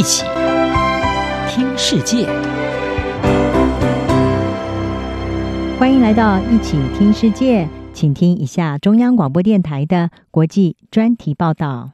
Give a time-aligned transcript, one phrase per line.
[0.00, 0.24] 一起
[1.46, 2.24] 听世界，
[5.78, 11.90] 欢迎来到一起听世界，请听一下中央广播电台的国际专题报道。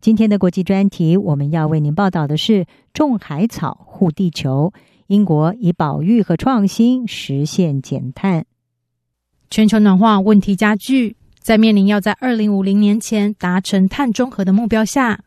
[0.00, 2.64] 今天的国际专题，我们要为您报道的是
[2.94, 4.72] 种海草护地球，
[5.08, 8.46] 英国以保育和创新实现减碳。
[9.50, 15.20] 全球暖化问题加剧，在面临要在二零五零年前达成碳中和的目标下。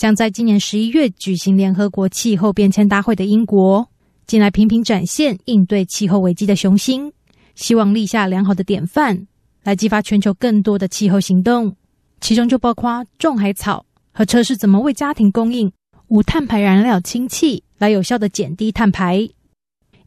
[0.00, 3.86] 将在今年十一月举行联合国气候变迁大会的英国，
[4.26, 7.12] 近来频频展现应对气候危机的雄心，
[7.54, 9.26] 希望立下良好的典范，
[9.62, 11.76] 来激发全球更多的气候行动。
[12.18, 15.70] 其中就包括种海草和测试怎么为家庭供应
[16.08, 19.28] 无碳排燃料氢气，来有效的减低碳排。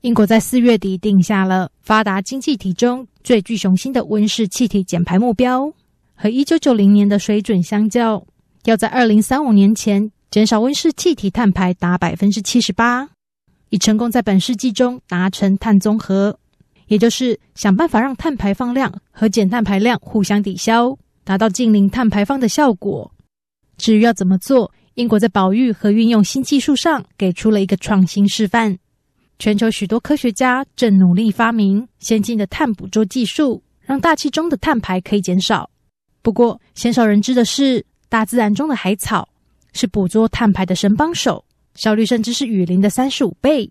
[0.01, 5.71] 英国在四月底定下了发达经济体中最具雄心的温室气体减排目标，
[6.15, 8.25] 和一九九零年的水准相较。
[8.63, 13.09] 要在二零三五年前减少温室气体碳排达百分之七十八，
[13.69, 16.39] 以成功在本世纪中达成碳综合，
[16.87, 23.11] 也就是想办法让碳排放量和减碳排量互相抵消，达到净零碳排放的效果。
[23.77, 28.77] 至于要怎么做，英国在保育和运用新技术上给出了一个创新示范。
[29.39, 35.69] 全球许多科学家正努力发明先进的碳捕捉技术，让大气中的碳排可以减少。
[36.21, 37.85] 不过，鲜少人知的是。
[38.13, 39.27] 大自然中的海草
[39.73, 43.67] 是捕捉碳排的神帮手，效率甚至是雨林的三十五倍。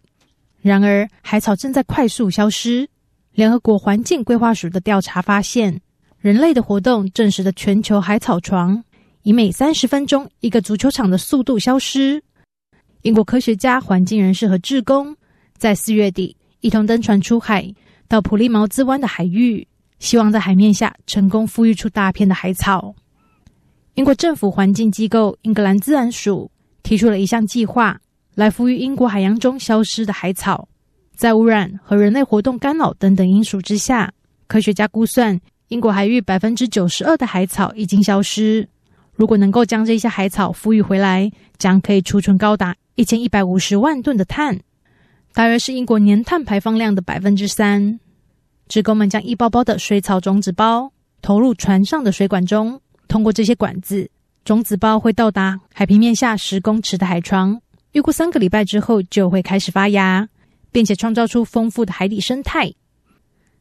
[0.60, 2.88] 然而，海草正在快速消失。
[3.34, 5.80] 联合国环境规划署的调查发现，
[6.18, 8.82] 人类的活动证实了全球海草床
[9.22, 12.20] 以每三十分钟一个足球场的速度消失。
[13.02, 15.16] 英国科学家、环境人士和志工
[15.56, 17.72] 在四月底一同登船出海，
[18.08, 19.64] 到普利茅兹湾的海域，
[20.00, 22.92] 希望在海面下成功复育出大片的海草。
[23.94, 26.50] 英国政府环境机构英格兰自然署
[26.82, 28.00] 提出了一项计划，
[28.34, 30.66] 来复育英国海洋中消失的海草。
[31.14, 34.10] 在污染和人类活动干扰等等因素之下，
[34.46, 38.66] 科学家估算，英国海域百分之九十二的海草已经消失。
[39.12, 44.58] 如果能够将这些海草复育回来，将可以储存高达一千一百五十万吨的碳，
[45.34, 48.00] 大约是英国年碳排放量的百分之三。
[48.68, 50.90] 职工们将一包包的水草种子包
[51.20, 52.80] 投入船上的水管中。
[53.08, 54.10] 通过这些管子，
[54.44, 57.60] 种子包会到达海平面下十公尺的海床，
[57.92, 60.28] 预估三个礼拜之后就会开始发芽，
[60.70, 62.72] 并且创造出丰富的海底生态。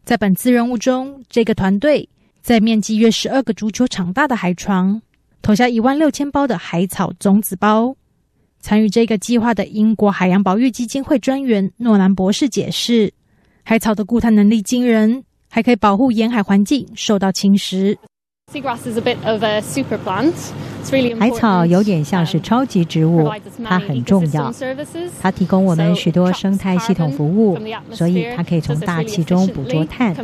[0.04, 2.08] 在本次任务中，这个团队
[2.42, 5.02] 在面积约十二个足球场大的海床
[5.42, 7.96] 投下一万六千包的海草种子包。
[8.62, 13.12] 参与这个计划的英国海洋保育基金会专员诺兰博士解释，
[13.64, 17.98] 海草的固碳能力惊人，还可以保护沿海环境受到侵蚀。
[21.20, 23.30] 海草有点像是超级植物，
[23.64, 24.52] 它很重要。
[25.22, 27.58] 它提供我们许多生态系统服务，
[27.92, 30.16] 所以它可以从大气中捕捉碳。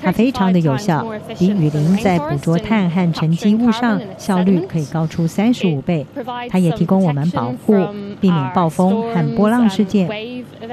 [0.00, 1.04] 它非常的有效，
[1.36, 6.06] 比雨林在捕捉碳和沉积物上效率可以高出三十五倍。
[6.48, 7.74] 它也提供我们保护，
[8.20, 10.08] 避免暴风和波浪事件，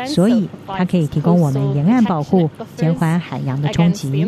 [0.05, 4.25] 所以它可以提供我们沿岸保护，减缓海洋的冲击。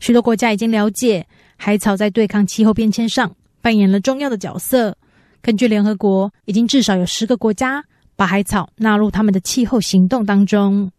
[0.00, 1.24] 许多国家已经了解
[1.56, 3.30] 海草在对抗气候变迁上
[3.62, 4.96] 扮演了重要的角色。
[5.42, 7.84] 根据联合国，已经至少有十个国家
[8.16, 10.90] 把海草纳入他们的气候行动当中。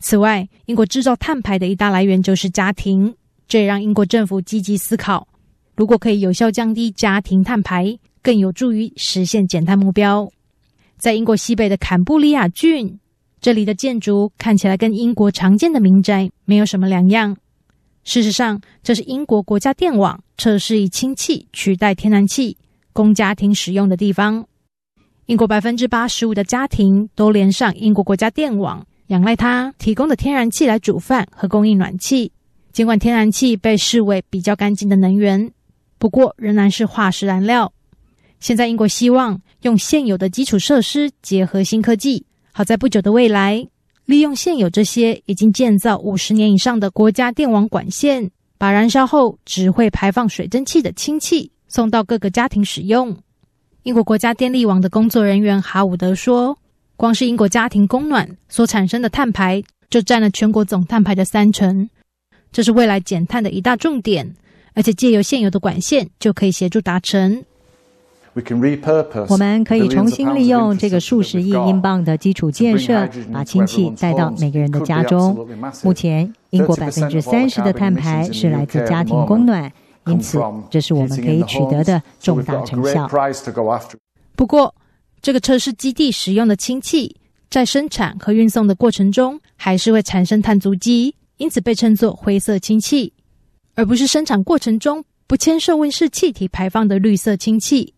[0.00, 3.14] 此外，英国制造碳排的一大来源就是家庭，
[3.48, 5.26] 这也让英国政府积极思考，
[5.74, 10.30] 如果可以有效降低家庭碳排，更有助于实现减碳目标。
[10.98, 12.98] 在英国西北的坎布里亚郡，
[13.40, 17.36] 这里的建筑看起来跟英国常见的民宅没有什么两样。
[18.06, 22.56] 事实上，这是英国国家电网测试以氢气取代天然气
[22.92, 24.46] 供家庭使用的地方。
[25.26, 32.30] 英国百分之八十五的家庭都连上英国国家电网，仰赖它提供的天然气来煮饭和供应暖气。
[32.72, 35.50] 尽管天然气被视为比较干净的能源，
[35.98, 37.72] 不过仍然是化石燃料。
[38.38, 43.66] 现在，英国希望用现有的基础设施结合新科技，好在不久的未来。
[44.06, 53.16] 利用现有这些已经建造五十年以上的国家电网管线，把燃烧后只会排放水蒸气的氢气送到各个家庭使用。
[53.82, 56.56] 英国国家电力网的工作人员哈伍德说
[56.96, 59.60] ：“光是英国家庭供暖所产生的碳排，
[59.90, 61.90] 就占了全国总碳排的三成。
[62.52, 64.36] 这是未来减碳的一大重点，
[64.74, 67.44] 而且借由现有的管线就可以协助达成。”
[69.28, 75.48] 我们可以重新利用这个数十亿英镑的基础建设，把氢气带到每个人的家中。
[75.82, 79.72] 目前，英国百分之三十的碳排是来自家庭供暖，
[80.06, 80.38] 因此
[80.68, 83.08] 这是我们可以取得的重大成效。
[84.36, 84.74] 不过，
[85.22, 87.16] 这个测试基地使用的氢气
[87.48, 93.10] 在生产和运送的过程中，还是会产生碳足迹，因此被称作灰色氢气，
[93.76, 97.94] 而不是生产过程中不牵涉温室气体排放的绿色氢气。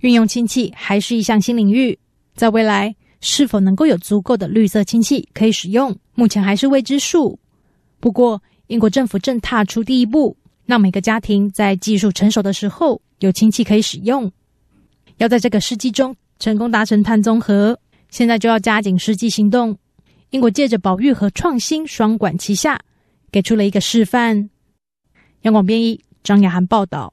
[0.00, 1.98] 运用氢气还是一项新领域，
[2.34, 7.38] 在未来是否能够有足够的绿色氢气可以使用，目前还是未知数。
[7.98, 10.36] 不过，英国政府正踏出第一步，
[10.66, 14.30] 让每个家庭在技术成熟的时候有氢气可以使用。
[15.16, 17.76] 要在这个世纪中成功达成碳中和，
[18.08, 19.76] 现在就要加紧实际行动。
[20.30, 22.78] 英国借着保育和创新双管齐下，
[23.32, 24.48] 给出了一个示范。
[25.42, 27.12] 央广编译张雅涵报道。